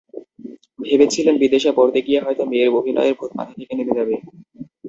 [0.79, 4.15] ভেবেছিলেন বিদেশে পড়তে গিয়ে হয়তো মেয়ের অভিনয়ের ভূত মাথা থেকে নেমে যাবে।